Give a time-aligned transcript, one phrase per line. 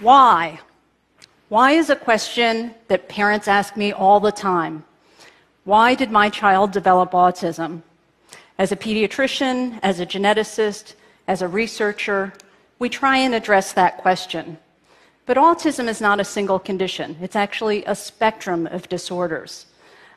[0.00, 0.60] Why?
[1.50, 4.84] Why is a question that parents ask me all the time.
[5.64, 7.82] Why did my child develop autism?
[8.58, 10.94] As a pediatrician, as a geneticist,
[11.28, 12.32] as a researcher,
[12.78, 14.56] we try and address that question.
[15.26, 19.66] But autism is not a single condition, it's actually a spectrum of disorders.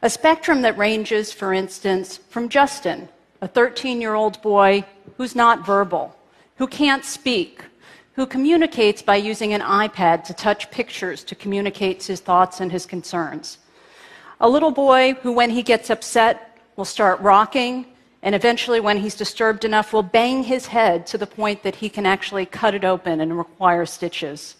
[0.02, 3.10] A spectrum that ranges, for instance, from Justin,
[3.42, 4.86] a 13 year old boy
[5.18, 6.16] who's not verbal,
[6.56, 7.64] who can't speak,
[8.14, 12.86] who communicates by using an iPad to touch pictures to communicate his thoughts and his
[12.86, 13.58] concerns.
[14.40, 17.86] A little boy who, when he gets upset, will start rocking,
[18.22, 21.90] and eventually, when he's disturbed enough, will bang his head to the point that he
[21.90, 24.56] can actually cut it open and require stitches.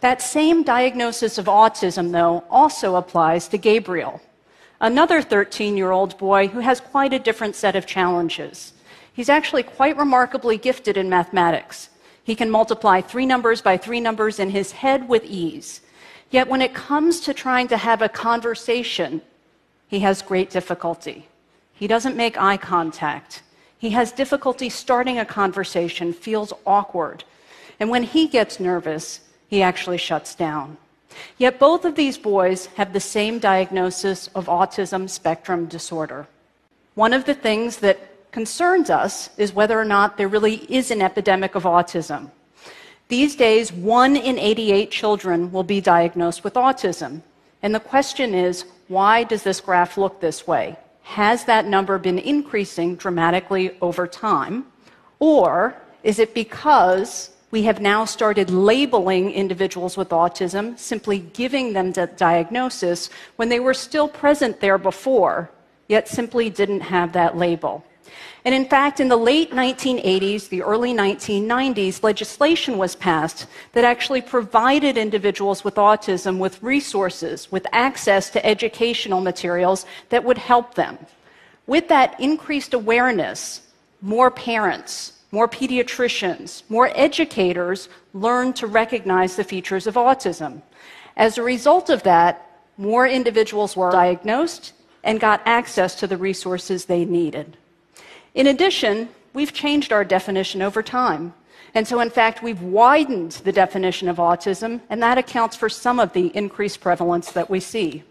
[0.00, 4.20] That same diagnosis of autism, though, also applies to Gabriel,
[4.80, 8.72] another 13 year old boy who has quite a different set of challenges.
[9.12, 11.90] He's actually quite remarkably gifted in mathematics.
[12.24, 15.80] He can multiply three numbers by three numbers in his head with ease.
[16.30, 19.22] Yet when it comes to trying to have a conversation,
[19.88, 21.28] he has great difficulty.
[21.72, 23.42] He doesn't make eye contact.
[23.78, 27.24] He has difficulty starting a conversation, feels awkward.
[27.80, 30.76] And when he gets nervous, he actually shuts down.
[31.38, 36.28] Yet both of these boys have the same diagnosis of autism spectrum disorder.
[36.94, 37.98] One of the things that
[38.32, 42.30] concerns us is whether or not there really is an epidemic of autism.
[43.08, 47.22] These days, one in 88 children will be diagnosed with autism.
[47.62, 50.76] And the question is why does this graph look this way?
[51.02, 54.66] Has that number been increasing dramatically over time?
[55.18, 61.92] Or is it because we have now started labeling individuals with autism, simply giving them
[61.92, 65.50] the diagnosis when they were still present there before,
[65.88, 67.84] yet simply didn't have that label?
[68.44, 74.22] And in fact, in the late 1980s, the early 1990s, legislation was passed that actually
[74.22, 80.98] provided individuals with autism with resources, with access to educational materials that would help them.
[81.66, 83.62] With that increased awareness,
[84.00, 90.62] more parents, more pediatricians, more educators learned to recognize the features of autism.
[91.16, 92.46] As a result of that,
[92.76, 94.72] more individuals were diagnosed
[95.04, 97.56] and got access to the resources they needed.
[98.34, 101.34] In addition, we've changed our definition over time.
[101.74, 106.00] And so, in fact, we've widened the definition of autism, and that accounts for some
[106.00, 108.02] of the increased prevalence that we see.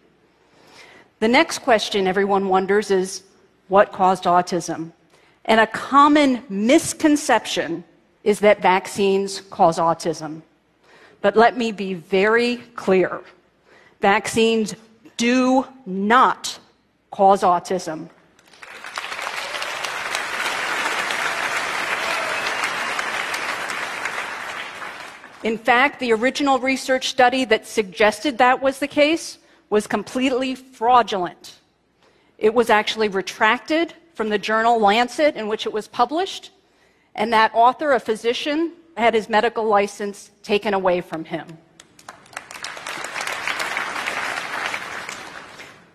[1.19, 3.23] The next question everyone wonders is
[3.67, 4.93] what caused autism?
[5.45, 7.83] And a common misconception
[8.23, 10.41] is that vaccines cause autism.
[11.21, 13.21] But let me be very clear
[13.99, 14.75] vaccines
[15.17, 16.57] do not
[17.11, 18.09] cause autism.
[25.43, 29.37] In fact, the original research study that suggested that was the case
[29.69, 31.59] was completely fraudulent.
[32.37, 36.51] It was actually retracted from the journal Lancet in which it was published,
[37.15, 41.47] and that author, a physician, had his medical license taken away from him.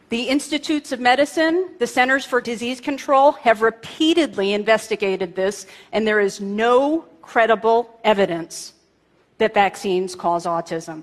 [0.09, 6.21] The Institutes of Medicine, the Centers for Disease Control, have repeatedly investigated this, and there
[6.21, 8.74] is no credible evidence
[9.45, 11.03] that vaccines cause autism.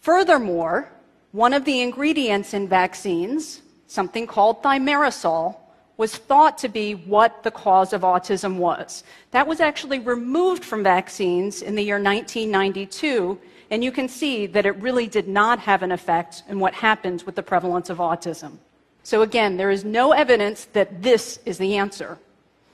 [0.00, 0.90] Furthermore,
[1.30, 5.56] one of the ingredients in vaccines, something called thimerosal,
[5.96, 9.04] was thought to be what the cause of autism was.
[9.30, 13.38] That was actually removed from vaccines in the year 1992,
[13.70, 17.24] and you can see that it really did not have an effect in what happens
[17.24, 18.58] with the prevalence of autism.
[19.04, 22.18] So, again, there is no evidence that this is the answer.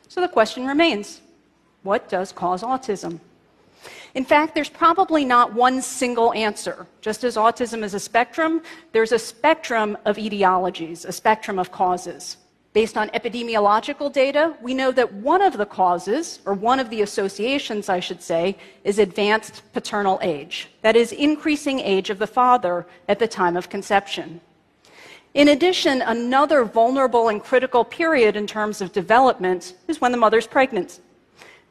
[0.09, 1.21] So the question remains
[1.83, 3.21] what does cause autism?
[4.16, 6.87] In fact, there's probably not one single answer.
[7.03, 12.39] Just as autism is a spectrum, there's a spectrum of etiologies, a spectrum of causes.
[12.72, 17.03] Based on epidemiological data, we know that one of the causes, or one of the
[17.03, 20.71] associations, I should say, is advanced paternal age.
[20.80, 24.41] That is, increasing age of the father at the time of conception.
[25.34, 30.47] In addition, another vulnerable and critical period in terms of development is when the mother's
[30.47, 31.01] pregnant.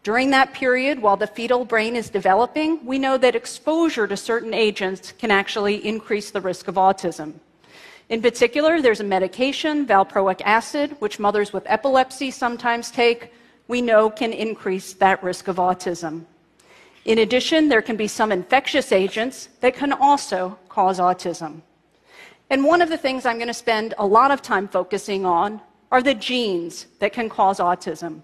[0.05, 4.53] During that period, while the fetal brain is developing, we know that exposure to certain
[4.53, 7.33] agents can actually increase the risk of autism.
[8.09, 13.33] In particular, there's a medication, valproic acid, which mothers with epilepsy sometimes take,
[13.67, 16.25] we know can increase that risk of autism.
[17.05, 21.61] In addition, there can be some infectious agents that can also cause autism.
[22.51, 25.61] And one of the things I'm going to spend a lot of time focusing on
[25.91, 28.21] are the genes that can cause autism.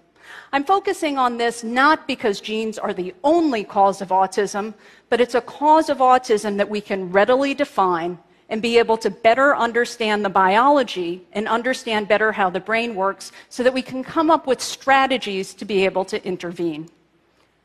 [0.52, 4.74] I'm focusing on this not because genes are the only cause of autism,
[5.08, 9.08] but it's a cause of autism that we can readily define and be able to
[9.08, 14.04] better understand the biology and understand better how the brain works so that we can
[14.04, 16.88] come up with strategies to be able to intervene.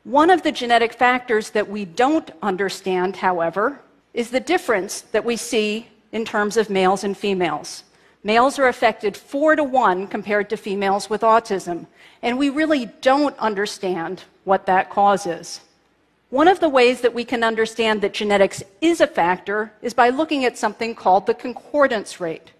[0.04, 3.80] One of the genetic factors that we don't understand, however,
[4.14, 7.84] is the difference that we see in terms of males and females.
[8.24, 11.86] Males are affected four to one compared to females with autism,
[12.22, 15.60] and we really don't understand what that causes.
[16.30, 20.10] One of the ways that we can understand that genetics is a factor is by
[20.10, 22.52] looking at something called the concordance rate.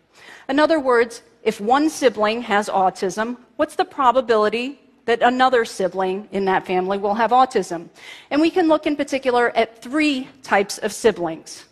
[0.49, 6.44] In other words, if one sibling has autism, what's the probability that another sibling in
[6.46, 7.88] that family will have autism?
[8.31, 11.64] And we can look in particular at three types of siblings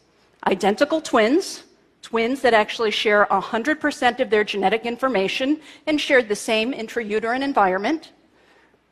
[0.46, 1.64] identical twins,
[2.06, 8.12] twins that actually share 100% of their genetic information and shared the same intrauterine environment,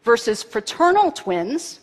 [0.03, 1.79] versus fraternal twins,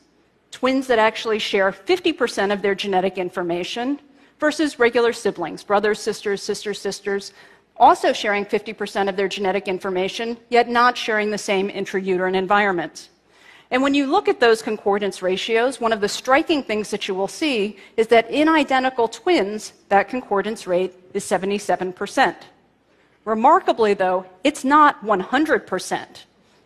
[0.51, 3.97] twins that actually share 50% of their genetic information,
[4.41, 7.31] versus regular siblings, brothers, sisters, sisters, sisters,
[7.77, 13.07] also sharing 50% of their genetic information, yet not sharing the same intrauterine environment.
[13.71, 17.15] And when you look at those concordance ratios, one of the striking things that you
[17.15, 22.35] will see is that in identical twins, that concordance rate is 77%.
[23.23, 26.05] Remarkably, though, it's not 100%.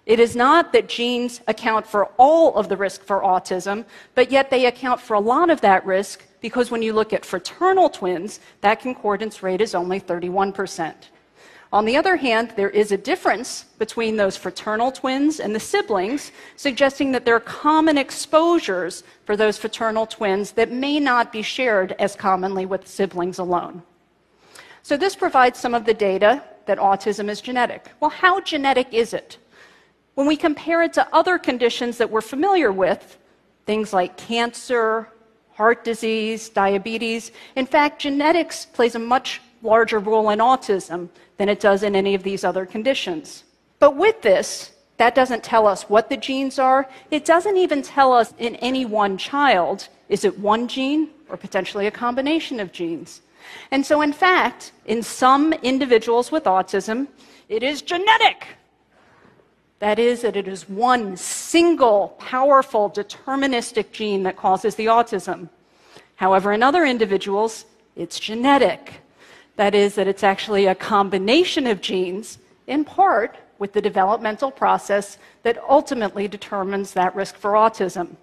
[0.07, 3.85] It is not that genes account for all of the risk for autism,
[4.15, 7.25] but yet they account for a lot of that risk because when you look at
[7.25, 10.93] fraternal twins, that concordance rate is only 31%.
[11.73, 16.31] On the other hand, there is a difference between those fraternal twins and the siblings,
[16.56, 21.94] suggesting that there are common exposures for those fraternal twins that may not be shared
[21.94, 23.81] as commonly with siblings alone.
[24.83, 27.91] So, this provides some of the data that autism is genetic.
[28.00, 29.38] Well, how genetic is it?
[30.13, 33.17] When we compare it to other conditions that we're familiar with,
[33.65, 35.09] things like cancer,
[35.53, 41.59] heart disease, diabetes, in fact, genetics plays a much larger role in autism than it
[41.59, 43.43] does in any of these other conditions.
[43.79, 46.87] But with this, that doesn't tell us what the genes are.
[47.11, 51.87] It doesn't even tell us in any one child is it one gene or potentially
[51.87, 53.21] a combination of genes.
[53.71, 57.07] And so, in fact, in some individuals with autism,
[57.49, 58.47] it is genetic.
[59.79, 65.49] That is, that it is one single, powerful, deterministic gene that causes the autism.
[66.15, 67.65] However, in other individuals,
[67.95, 69.01] it's genetic.
[69.55, 75.17] That is, that it's actually a combination of genes, in part with the developmental process
[75.43, 78.15] that ultimately determines that risk for autism.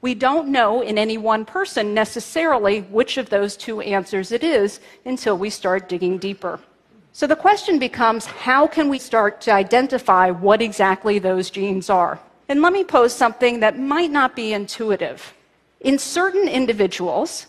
[0.00, 4.80] We don't know in any one person necessarily which of those two answers it is
[5.04, 6.60] until we start digging deeper.
[7.12, 12.18] So the question becomes how can we start to identify what exactly those genes are?
[12.48, 15.32] And let me pose something that might not be intuitive.
[15.80, 17.46] In certain individuals,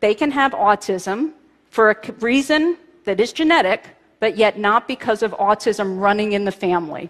[0.00, 1.32] they can have autism
[1.78, 3.84] for a reason that is genetic,
[4.18, 7.08] but yet not because of autism running in the family.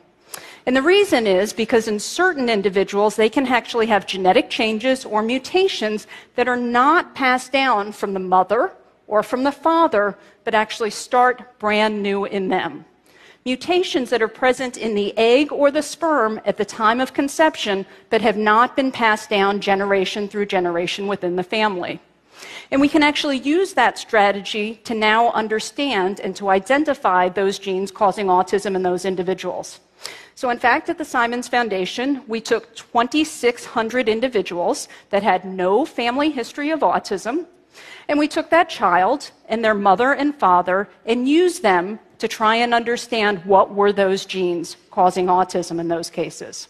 [0.66, 5.22] And the reason is because in certain individuals, they can actually have genetic changes or
[5.22, 8.72] mutations that are not passed down from the mother
[9.06, 12.84] or from the father, but actually start brand new in them.
[13.46, 17.86] Mutations that are present in the egg or the sperm at the time of conception,
[18.10, 21.98] but have not been passed down generation through generation within the family.
[22.70, 27.90] And we can actually use that strategy to now understand and to identify those genes
[27.90, 29.80] causing autism in those individuals.
[30.34, 36.30] So, in fact, at the Simons Foundation, we took 2,600 individuals that had no family
[36.30, 37.46] history of autism,
[38.08, 42.56] and we took that child and their mother and father and used them to try
[42.56, 46.68] and understand what were those genes causing autism in those cases.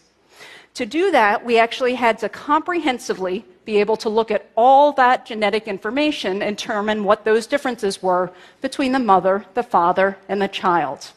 [0.75, 5.27] To do that, we actually had to comprehensively be able to look at all that
[5.27, 10.47] genetic information and determine what those differences were between the mother, the father, and the
[10.47, 11.11] child.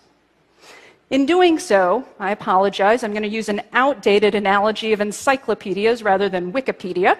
[1.08, 6.28] In doing so, I apologize, I'm going to use an outdated analogy of encyclopedias rather
[6.28, 7.16] than Wikipedia,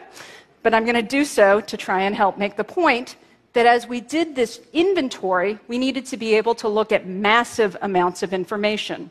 [0.63, 3.17] but I'm going to do so to try and help make the point
[3.55, 7.75] that as we did this inventory, we needed to be able to look at massive
[7.81, 9.11] amounts of information.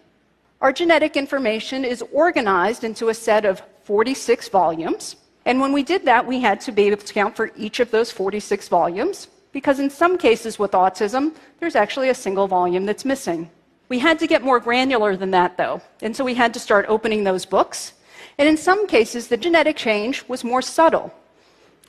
[0.62, 5.16] Our genetic information is organized into a set of 46 volumes.
[5.46, 7.92] And when we did that, we had to be able to count for each of
[7.92, 13.06] those 46 volumes, because in some cases with autism, there's actually a single volume that's
[13.06, 13.50] missing.
[13.90, 16.86] We had to get more granular than that, though, and so we had to start
[16.88, 17.94] opening those books.
[18.38, 21.14] And in some cases, the genetic change was more subtle.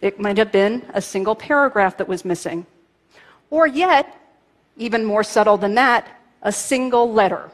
[0.00, 2.66] It might have been a single paragraph that was missing.
[3.50, 4.16] Or yet,
[4.76, 6.08] even more subtle than that,
[6.42, 7.50] a single letter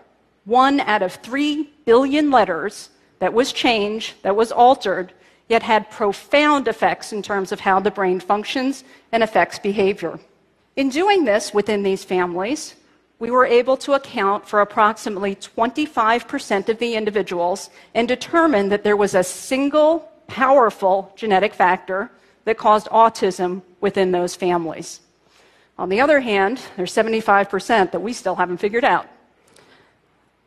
[0.48, 2.88] one out of three billion letters
[3.18, 5.12] that was changed, that was altered,
[5.48, 10.18] yet had profound effects in terms of how the brain functions and affects behavior.
[10.76, 12.74] In doing this within these families,
[13.18, 18.96] we were able to account for approximately 25% of the individuals and determine that there
[18.96, 22.10] was a single powerful genetic factor
[22.44, 25.00] that caused autism within those families.
[25.78, 29.08] On the other hand, there's 75% that we still haven't figured out.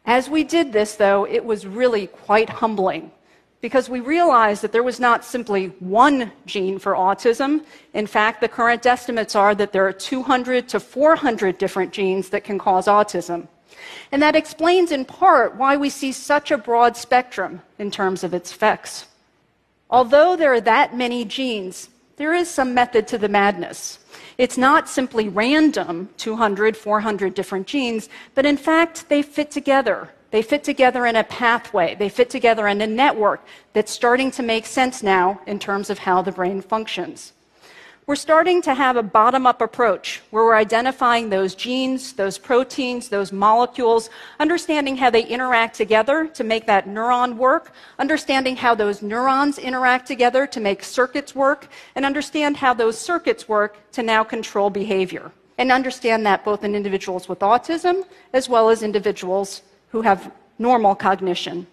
[0.05, 3.11] As we did this, though, it was really quite humbling
[3.61, 7.63] because we realized that there was not simply one gene for autism.
[7.93, 12.43] In fact, the current estimates are that there are 200 to 400 different genes that
[12.43, 13.47] can cause autism.
[14.11, 18.33] And that explains in part why we see such a broad spectrum in terms of
[18.33, 19.07] its effects.
[19.89, 23.99] Although there are that many genes, there is some method to the madness.
[24.37, 30.41] It's not simply random 200, 400 different genes, but in fact, they fit together they
[30.41, 34.65] fit together in a pathway, they fit together in a network that's starting to make
[34.65, 37.33] sense now in terms of how the brain functions.
[38.07, 43.09] We're starting to have a bottom up approach where we're identifying those genes, those proteins,
[43.09, 44.09] those molecules,
[44.39, 50.07] understanding how they interact together to make that neuron work, understanding how those neurons interact
[50.07, 55.31] together to make circuits work, and understand how those circuits work to now control behavior.
[55.57, 59.61] And understand that both in individuals with autism as well as individuals
[59.91, 61.67] who have normal cognition.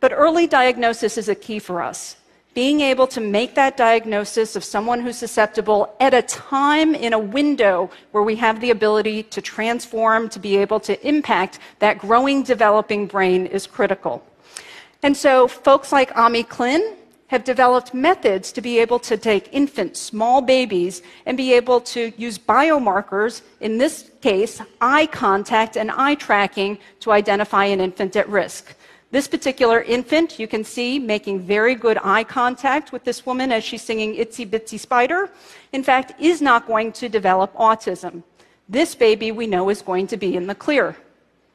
[0.00, 2.16] But early diagnosis is a key for us.
[2.54, 7.18] Being able to make that diagnosis of someone who's susceptible at a time in a
[7.18, 12.42] window where we have the ability to transform, to be able to impact that growing,
[12.42, 14.24] developing brain is critical.
[15.02, 16.94] And so, folks like Ami Klin
[17.28, 22.12] have developed methods to be able to take infants, small babies, and be able to
[22.16, 28.28] use biomarkers, in this case, eye contact and eye tracking, to identify an infant at
[28.28, 28.74] risk.
[29.10, 33.64] This particular infant, you can see making very good eye contact with this woman as
[33.64, 35.30] she's singing Itsy Bitsy Spider,
[35.72, 38.22] in fact, is not going to develop autism.
[38.68, 40.96] This baby we know is going to be in the clear.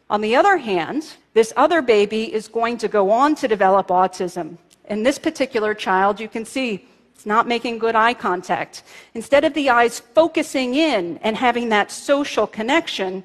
[0.09, 4.57] On the other hand, this other baby is going to go on to develop autism.
[4.85, 8.83] In this particular child, you can see it's not making good eye contact.
[9.13, 13.23] Instead of the eyes focusing in and having that social connection,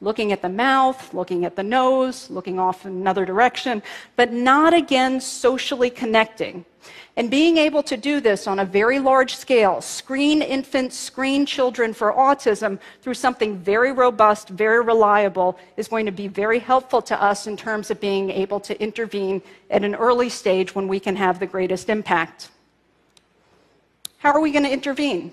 [0.00, 3.82] looking at the mouth, looking at the nose, looking off in another direction,
[4.16, 6.64] but not again socially connecting.
[7.16, 11.92] And being able to do this on a very large scale, screen infants, screen children
[11.92, 17.20] for autism through something very robust, very reliable, is going to be very helpful to
[17.22, 21.16] us in terms of being able to intervene at an early stage when we can
[21.16, 22.50] have the greatest impact.
[24.18, 25.32] How are we going to intervene?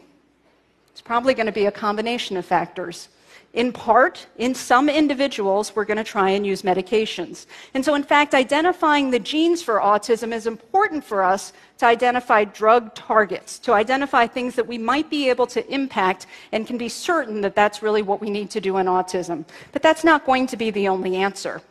[0.92, 3.10] It's probably going to be a combination of factors.
[3.56, 7.46] In part, in some individuals, we're going to try and use medications.
[7.74, 12.44] And so, in fact, identifying the genes for autism is important for us to identify
[12.44, 16.90] drug targets, to identify things that we might be able to impact and can be
[16.90, 19.46] certain that that's really what we need to do in autism.
[19.72, 21.62] But that's not going to be the only answer.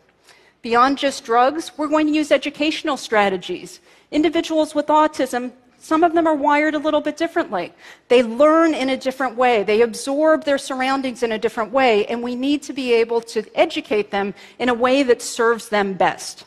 [0.63, 3.81] Beyond just drugs, we're going to use educational strategies.
[4.11, 5.53] Individuals with autism
[5.85, 7.71] some of them are wired a little bit differently.
[8.09, 9.65] They learn in a different way.
[9.65, 13.45] They absorb their surroundings in a different way, and we need to be able to
[13.55, 16.47] educate them in a way that serves them best.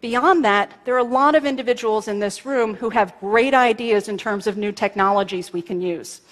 [0.00, 4.08] Beyond that, there are a lot of individuals in this room who have great ideas
[4.08, 6.22] in terms of new technologies we can use.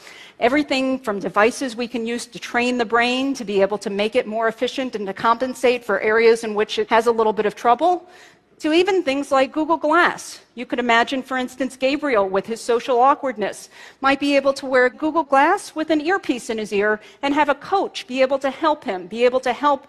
[0.40, 4.16] Everything from devices we can use to train the brain to be able to make
[4.16, 7.47] it more efficient and to compensate for areas in which it has a little bit
[7.47, 8.09] of trouble,
[8.58, 10.40] to even things like Google Glass.
[10.54, 13.68] You could imagine, for instance, Gabriel with his social awkwardness
[14.00, 17.50] might be able to wear Google Glass with an earpiece in his ear and have
[17.50, 19.88] a coach be able to help him, be able to help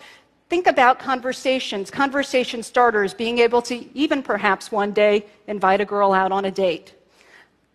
[0.50, 6.12] think about conversations, conversation starters, being able to even perhaps one day invite a girl
[6.13, 6.93] out on a date.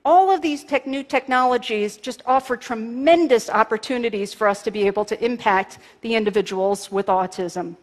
[0.04, 5.04] All of these tech, new technologies just offer tremendous opportunities for us to be able
[5.04, 7.76] to impact the individuals with autism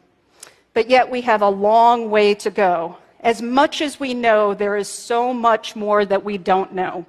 [0.79, 2.97] but yet we have a long way to go.
[3.19, 7.05] As much as we know, there is so much more that we don't know.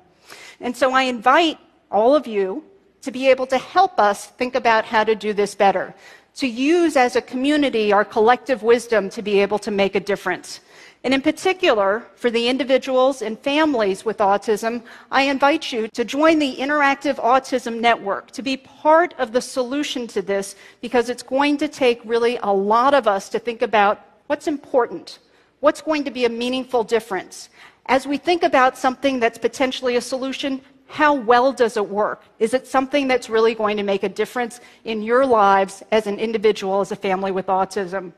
[0.61, 1.57] And so I invite
[1.89, 2.65] all of you
[3.03, 5.95] to be able to help us think about how to do this better,
[6.41, 10.61] to use as a community our collective wisdom to be able to make a difference.
[11.05, 16.39] And in particular, for the individuals and families with autism, I invite you to join
[16.39, 21.59] the Interactive Autism Network, to be part of the solution to this, because it's going
[21.59, 25.19] to take really a lot of us to think about what's important,
[25.61, 27.51] what's going to be a meaningful difference.
[27.85, 32.25] As we think about something that's potentially a solution, how well does it work?
[32.41, 36.19] Is it something that's really going to make a difference in your lives as an
[36.19, 38.13] individual, as a family with autism?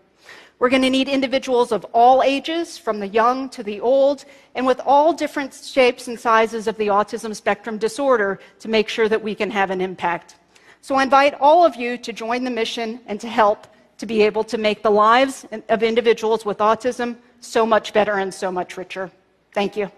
[0.58, 4.24] We're going to need individuals of all ages, from the young to the old,
[4.54, 9.08] and with all different shapes and sizes of the autism spectrum disorder to make sure
[9.08, 10.36] that we can have an impact.
[10.80, 13.66] So I invite all of you to join the mission and to help
[13.98, 18.32] to be able to make the lives of individuals with autism so much better and
[18.32, 19.10] so much richer.
[19.52, 19.90] Thank you.